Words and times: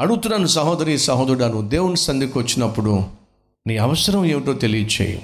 అడుగుతున్నాను 0.00 0.46
సహోదరి 0.46 0.98
సహోదరుడాను 0.98 1.68
దేవుని 1.68 1.96
సంధికి 1.96 2.38
వచ్చినప్పుడు 2.38 3.04
నీ 3.66 3.76
అవసరం 3.76 4.24
ఏమిటో 4.24 4.52
తెలియచేయు. 4.52 5.20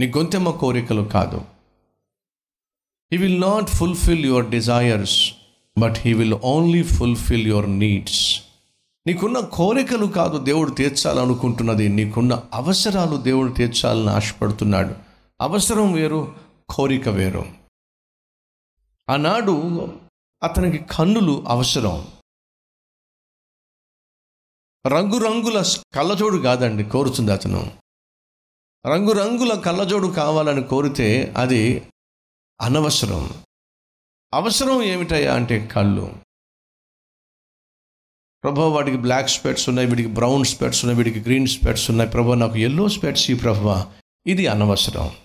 నీ 0.00 0.12
గొంతెమ్మ 0.16 0.50
కోరికలు 0.50 1.02
కాదు. 1.02 1.36
He 3.12 3.16
will 3.16 3.40
not 3.40 3.70
fulfil 3.70 4.24
your 4.24 4.50
desires 4.50 5.32
but 5.78 5.94
he 5.98 6.12
will 6.12 6.34
only 6.34 6.82
fulfil 6.82 7.46
your 7.46 7.70
needs 7.70 8.42
నీకున్న 9.06 9.40
కోరికలు 9.40 10.06
కాదు 10.06 10.38
దేవుడు 10.38 10.70
తీర్చాలనుకుంటున్నది. 10.70 11.88
నీకున్న 11.88 12.42
అవసరాలు 12.52 13.16
దేవుడు 13.16 13.52
తీర్చాలని 13.52 14.10
ఆశపడుతున్నాడు. 14.10 14.94
అవసరం 15.40 15.92
వేరు 15.92 16.34
కోరిక 16.68 17.08
వేరు. 17.08 17.46
ఆనాడు 19.10 19.88
అతనికి 20.42 20.84
కన్నులు 20.90 21.44
అవసరం. 21.48 22.06
రంగురంగుల 24.86 25.62
కళ్ళజోడు 25.94 26.36
కాదండి 26.36 26.84
కోరుతుంది 26.84 27.32
అతను. 27.32 27.78
రంగురంగుల 28.86 29.60
కళ్ళజోడు 29.60 30.06
కావాలని 30.06 30.62
కోరితే 30.62 31.34
అది 31.36 31.88
అనవసరం. 32.60 33.44
అవసరం 34.34 34.82
ఏమిటయ్యా 34.82 35.34
అంటే 35.34 35.66
కళ్ళు. 35.66 36.14
ప్రభా 38.42 38.68
వాడికి 38.68 38.96
బ్లాక్ 38.96 39.28
స్పెట్స్ 39.28 39.68
ఉన్నాయి 39.68 39.88
వీడికి 39.88 40.08
బ్రౌన్ 40.08 40.44
స్పెట్స్ 40.44 40.84
ఉన్నాయి 40.84 41.04
వీడికి 41.04 41.20
గ్రీన్ 41.20 41.46
స్పెట్స్ 41.46 41.90
ఉన్నాయి. 41.90 42.10
ప్రభా 42.10 42.34
నాకు 42.34 42.56
ఎల్లో 42.56 42.88
స్పెట్స్ 42.88 43.30
ఈ 43.30 43.34
ప్రభా. 43.34 43.92
ఇది 44.26 44.46
అనవసరం. 44.46 45.16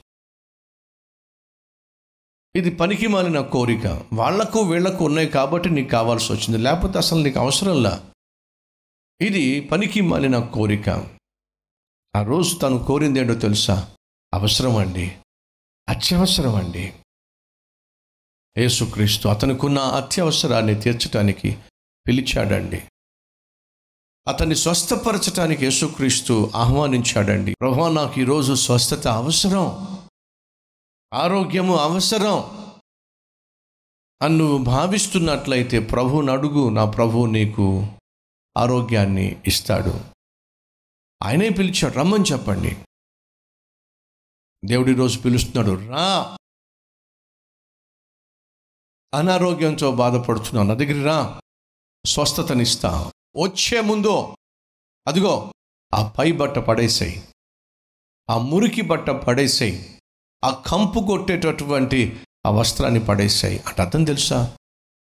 ఇది 2.56 2.70
పనికి 2.70 3.08
మాలిన 3.08 3.42
కోరిక. 3.42 3.88
వాళ్ళకు 4.14 4.60
వీళ్ళకు 4.60 5.06
ఉన్నాయి 5.06 5.28
కాబట్టి 5.28 5.70
నీకు 5.70 5.90
కావాల్సి 5.90 6.34
వచ్చింది. 6.34 6.58
లేకపోతే 6.58 6.98
అసలు 6.98 7.24
నీకు 7.24 7.40
అవసరంలా 7.40 8.09
ఇది 9.22 9.62
పనికి 9.62 10.02
మాలిన 10.02 10.40
కోరిక. 10.40 10.90
ఆ 12.16 12.24
రోజు 12.24 12.56
తను 12.56 12.86
కోరింది 12.86 13.20
ఏంటో 13.20 13.34
తెలుసా? 13.34 13.96
అవసరం 14.34 14.78
అండి 14.78 15.18
అత్యవసరం 15.90 16.56
అండి 16.56 16.94
యేసుక్రీస్తు 18.58 19.28
అతనుకున్న 19.28 19.80
అత్యవసరాన్ని 19.80 20.76
తీర్చడానికి 20.76 21.58
పిలిచాడండి. 22.08 22.84
అతన్ని 24.28 24.56
స్వస్థపరచడానికి 24.56 25.66
యేసుక్రీస్తు 25.66 26.52
ఆహ్వానించాడండి. 26.56 27.56
ప్రభా 27.62 27.90
నాకు 27.90 28.20
ఈరోజు 28.20 28.54
స్వస్థత 28.54 29.08
అవసరం. 29.08 29.98
ఆరోగ్యము 31.14 31.76
అవసరం. 31.76 32.40
అని 34.22 34.38
నువ్వు 34.38 34.58
భావిస్తున్నట్లయితే 34.58 35.80
ప్రభువుని 35.80 36.32
అడుగు 36.32 36.70
నా 36.70 36.86
ప్రభు 36.86 37.26
నీకు 37.26 37.88
ఆరోగ్యాన్ని 38.58 39.42
ఇస్తాడు. 39.48 40.02
ఆయనే 41.24 41.50
పిలిచాడు 41.50 41.94
రమ్మని 41.94 42.24
చెప్పండి. 42.24 42.78
దేవుడి 44.66 44.94
రోజు 44.94 45.20
పిలుస్తున్నాడు 45.20 45.90
రా. 45.90 46.38
అనారోగ్యంతో 49.14 49.92
బాధపడుతున్నావు 49.92 50.68
నా 50.68 50.74
దగ్గర 50.74 51.06
రా. 51.06 51.42
స్వస్థతనిస్తా. 52.06 53.12
వచ్చే 53.44 53.82
ముందు 53.82 54.36
అదిగో 55.08 55.54
ఆ 55.94 56.10
పై 56.10 56.32
బట్ట 56.32 56.58
పడేసాయి. 56.58 57.28
ఆ 58.30 58.38
మురికి 58.38 58.82
బట్ట 58.82 59.10
పడేసాయి. 59.10 60.02
ఆ 60.44 60.64
కంపు 60.68 61.00
కొట్టేటటువంటి 61.00 62.24
ఆ 62.46 62.50
వస్త్రాన్ని 62.50 63.06
పడేసాయి. 63.06 63.60
అంటే 63.60 63.82
అర్థం 63.82 64.04
తెలుసా? 64.04 64.58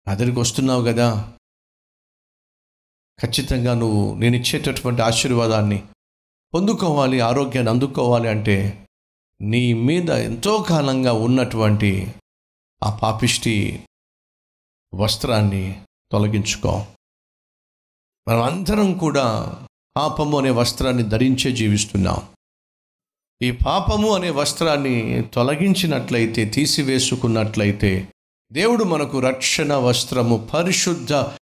నా 0.07 0.13
దగ్గరికి 0.13 0.39
వస్తున్నావు 0.39 0.83
కదా. 0.83 1.36
ఖచ్చితంగా 3.21 3.73
నువ్వు 3.73 4.15
నేను 4.15 4.35
ఇచ్చేటటువంటి 4.35 5.01
ఆశీర్వాదాన్ని 5.01 5.83
పొందుకోవాలి 6.53 7.19
ఆరోగ్యాన్ని 7.19 7.71
అందుకోవాలి 7.71 8.29
అంటే 8.29 8.87
నీ 9.41 9.73
మీద 9.73 10.09
ఎంతో 10.09 10.57
కాలంగా 10.57 11.13
ఉన్నటువంటి 11.13 12.13
ఆ 12.83 12.95
పాపిష్టి 12.95 13.83
వస్త్రాన్ని 14.95 15.81
తొలగించుకో. 16.11 16.85
మనం 18.27 18.41
అందరం 18.41 18.93
కూడా 18.93 19.57
పాపము 19.97 20.39
అనే 20.39 20.49
వస్త్రాన్ని 20.49 21.03
ధరించే 21.03 21.51
జీవిస్తున్నాం. 21.51 22.17
ఈ 23.41 23.51
పాపము 23.51 24.15
అనే 24.15 24.29
వస్త్రాన్ని 24.29 25.23
తొలగించినట్లయితే 25.33 26.45
తీసివేసుకున్నట్లయితే 26.45 28.13
దేవుడు 28.51 28.83
మనకు 28.83 29.19
రక్షణ 29.19 29.73
వస్త్రము 29.73 30.49
పరిశుద్ధ 30.53 31.13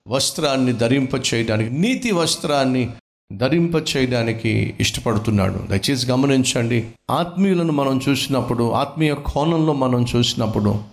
వస్త్రాన్ని 0.09 0.73
ధరింప 0.73 1.33
చేయడానికి 1.33 1.69
నీతి 1.69 2.11
వస్త్రాన్ని 2.11 2.97
ధరింప 3.37 3.75
చేయడానికి 3.75 4.75
ఇష్టపడుతున్నాడు. 4.79 5.57
దయచేసి 5.57 6.11
గమనించండి 6.11 6.91
ఆత్మీయులను 7.11 7.73
మనం 7.73 7.99
చూసినప్పుడు 8.09 8.71
ఆత్మీయ 8.71 9.15
కోణంలో 9.15 9.73
మనం 9.73 10.05
చూసినప్పుడు 10.15 10.83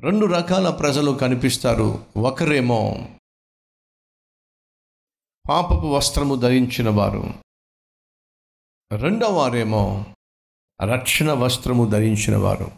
రెండు 0.00 0.26
రకాల 0.26 0.70
ప్రజలు 0.70 1.10
కనిపిస్తారు. 1.10 2.04
ఒకరేమో 2.16 3.08
పాపపు 5.50 5.86
వస్త్రము 5.86 6.34
ధరించిన 6.34 6.88
వారు. 6.88 7.34
రెండవ 8.96 9.32
వారేమో 9.32 10.04
రక్షణ 10.82 11.32
వస్త్రము 11.32 11.86
ధరించిన 11.86 12.36
వారు. 12.36 12.70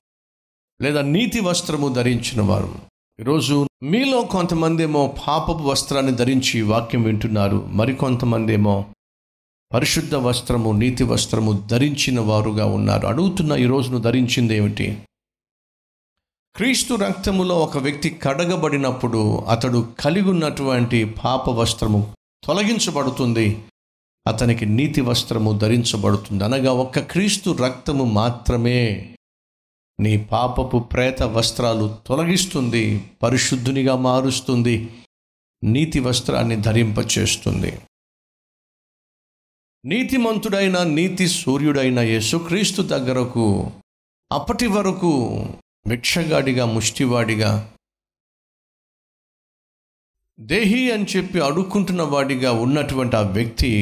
లేదా 0.83 1.01
నీతి 1.01 1.41
వస్త్రము 1.41 1.89
ధరించిన 1.89 2.43
వారు. 2.43 2.96
ఈరోజు 3.21 3.67
మీలో 3.83 4.23
కొంతమంది 4.23 4.83
ఏమో 4.83 5.15
పాపపు 5.29 5.63
వస్త్రాన్ని 5.63 6.13
ధరించి 6.13 6.63
వాక్యం 6.63 7.03
వింటున్నారు. 7.03 7.69
మరికొంతమంది 7.73 8.53
ఏమో 8.53 8.85
పరిశుద్ధ 9.73 10.15
వస్త్రము 10.15 10.73
నీతి 10.73 11.05
వస్త్రము 11.05 11.53
ధరించిన 11.53 12.21
వారుగా 12.21 12.67
ఉన్నారు. 12.67 13.07
అడుగుతున్న 13.07 13.53
ఈరోజు 13.53 13.91
నువ్వు 13.91 14.03
ధరించింది 14.03 14.57
ఏమిటి? 14.57 14.99
క్రీస్తు 16.57 16.95
రక్తములో 16.95 17.59
ఒక 17.59 17.79
వ్యక్తి 17.79 18.11
కడగబడినప్పుడు 18.11 19.39
అతడు 19.39 19.89
కలిగి 20.01 20.31
ఉన్నటువంటి 20.31 21.05
పాప 21.05 21.51
వస్త్రము 21.51 22.15
తొలగించబడుతుంది. 22.45 23.63
అతనికి 24.27 24.67
నీతి 24.67 25.01
వస్త్రము 25.01 25.53
ధరించబడుతుంది. 25.53 26.45
అనగా 26.45 26.73
ఒక్క 26.73 26.99
క్రీస్తు 26.99 27.51
రక్తము 27.51 28.05
మాత్రమే. 28.05 29.16
నీ 30.01 30.17
పాపపు 30.33 30.79
ప్రేత 30.79 31.23
వస్త్రాలు 31.23 31.99
తొలగిస్తుంది 32.07 33.11
పరిశుద్ధునిగా 33.23 33.97
మారుస్తుంది 33.97 34.93
నీతి 35.65 36.01
వస్త్రాన్ని 36.01 36.57
ధరింపచేస్తుంది. 36.57 37.79
నీతిమంతుడైన 39.85 40.83
నీతి 40.83 41.29
సూర్యుడైన 41.29 41.99
యేసుక్రీస్తు 41.99 42.83
దగ్గరకు 42.83 43.71
అప్పటి 44.33 44.67
వరకు 44.67 45.45
భిక్షగాడిగా 45.89 46.67
ముష్టివాడిగా 46.67 47.73
దేహి 50.41 50.93
అని 50.93 51.07
చెప్పి 51.17 51.41
అడుక్కుంటున్న 51.41 52.03
వాడిగా 52.03 52.53
ఉన్నటువంటి 52.53 53.17
ఆ 53.17 53.21
వ్యక్తి 53.21 53.73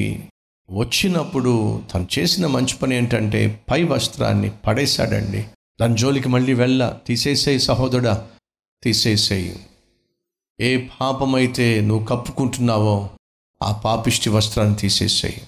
వచ్చినప్పుడు 0.71 1.83
తను 1.95 2.09
చేసిన 2.19 2.47
మంచి 2.47 2.79
పని 2.79 2.97
ఏంటంటే 2.97 3.65
పై 3.71 3.83
వస్త్రాన్ని 3.83 4.51
పడేశాడండి. 4.51 5.47
దాని 5.81 5.97
జోలికి 5.97 6.29
మళ్ళీ 6.29 6.55
వెళ్ళ. 6.55 6.93
తీసేసేయి 7.07 7.59
సహోదరుడా. 7.59 8.31
తీసేసేయి. 8.83 9.67
ఏ 10.61 10.89
పాపమైతే 11.01 11.81
నువ్వు 11.81 12.07
కప్పుకుంటున్నావో 12.07 13.11
ఆ 13.63 13.73
పాపిష్టి 13.73 14.31
వస్త్రాన్ని 14.31 14.77
తీసేసేయి. 14.77 15.47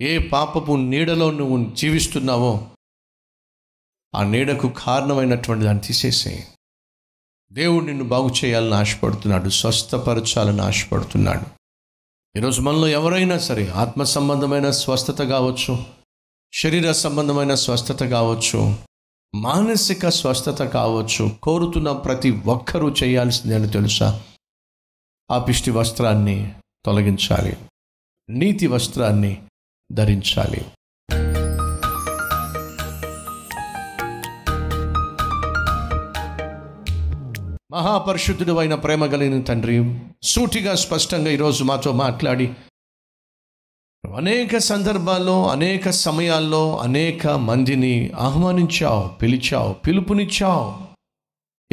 ఏ 0.00 0.18
పాపపు 0.18 0.72
నీడలో 0.72 1.30
నువ్వు 1.30 1.74
జీవిస్తున్నావో 1.74 2.68
ఆ 4.14 4.22
నీడకు 4.22 4.68
కారణమైనటువంటి 4.68 5.64
దాన్ని 5.64 5.82
తీసేసేయి. 5.82 6.46
దేవుడు 7.52 7.84
నిన్ను 7.84 8.04
బాగు 8.04 8.28
చేయాలని 8.44 8.74
ఆశపడుతున్నాడు. 8.74 9.48
స్వస్థపరచాలని 9.48 10.60
ఆశపడుతున్నాడు. 10.60 11.64
ఈరోజు 12.38 12.60
మనలో 12.60 12.88
ఎవరైనా 12.88 13.38
సరే 13.38 13.66
ఆత్మ 13.66 14.02
సంబంధమైన 14.02 14.70
స్వస్థత 14.70 15.22
కావచ్చు 15.22 15.84
శరీర 16.52 16.92
సంబంధమైన 16.92 17.54
స్వస్థత 17.54 18.04
కావచ్చు 18.04 18.93
మానసిక 19.34 20.08
స్వస్థత 20.08 20.64
కావచ్చు 20.64 21.30
కోరుతున్న 21.42 21.92
ప్రతి 21.92 22.30
ఒక్కరూ 22.30 22.90
చేయాల్సింది 22.90 23.54
అని 23.54 23.68
తెలుసా? 23.68 24.20
ఆ 25.30 25.38
పిష్టి 25.38 25.70
వస్త్రాన్ని 25.70 26.52
తొలగించాలి. 26.84 27.56
నీతి 28.30 28.66
వస్త్రాన్ని 28.66 29.42
ధరించాలి. 29.92 30.64
మహాపరిశుద్ధుడు 37.72 38.52
అయిన 38.52 38.74
ప్రేమ 38.74 39.06
కలిగిన 39.06 39.42
తండ్రి 39.42 40.00
సూటిగా 40.22 40.74
స్పష్టంగా 40.74 41.30
ఈరోజు 41.30 41.64
మాతో 41.64 41.92
మాట్లాడి 41.92 42.54
అనేక 44.12 44.58
సందర్భాల్లో 44.58 45.48
అనేక 45.48 45.90
సమయాల్లో 45.90 46.78
అనేక 46.78 47.26
మందిని 47.26 48.10
ఆహ్వానించావు 48.10 49.08
పిలిచావు 49.08 49.72
పిలుపునిచ్చావు. 49.72 50.74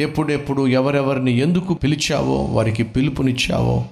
ఎప్పుడెప్పుడు 0.00 0.66
ఎవరెవరిని 0.66 1.32
ఎందుకు 1.32 1.74
పిలిచావో 1.74 2.44
వారికి 2.44 2.82
పిలుపునిచ్చావో 2.82 3.84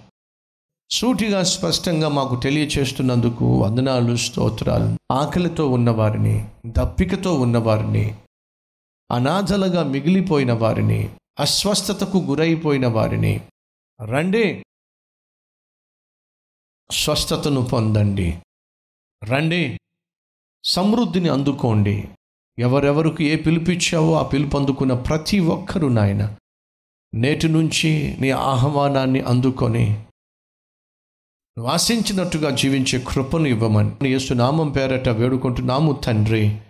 సూటిగా 0.90 1.42
స్పష్టంగా 1.42 2.08
మాకు 2.08 2.37
తెలియచేస్తున్నందుకు 2.37 3.62
వందనాలు 3.62 4.16
స్తోత్రాలు. 4.16 5.12
ఆకలితో 5.12 5.69
ఉన్నవారిని 5.69 6.48
దప్పికతో 6.66 7.34
ఉన్నవారిని 7.34 8.14
అనాథలుగా 9.12 9.82
మిగిలిపోయిన 9.82 10.52
వారిని 10.52 11.08
అస్వస్థతకు 11.40 12.19
గురైపోయిన 12.19 12.86
వారిని. 12.86 13.40
రండి 14.04 14.64
స్వస్థతను 16.92 17.62
పొందండి. 17.62 18.38
రండి. 19.25 19.78
సమృద్ధిని 20.64 21.28
అందుకోండి. 21.28 22.08
ఎవరెవరికి 22.58 23.25
ఏ 23.25 23.37
పిలిపించావో 23.37 24.14
ఆ 24.19 24.22
పిలుపు 24.22 24.58
అందుకున్న 24.58 24.94
ప్రతి 24.94 25.38
ఒక్కరూ 25.38 25.88
నాయన. 25.88 26.37
నేటి 27.14 27.48
నుంచి 27.48 28.16
నీ 28.20 28.31
ఆహ్వానాన్ని 28.31 29.20
అందుకొని 29.20 29.90
నువ్వు 31.58 31.72
ఆశించినట్టుగా 31.72 32.50
జీవించే 32.50 33.04
కృపను 33.08 33.46
ఇవ్వమని 33.46 34.08
యేసు 34.08 34.34
నామం 34.34 34.70
పేరట 34.70 35.08
వేడుకుంటున్నాము 35.08 35.93
తండ్రి. 35.93 36.60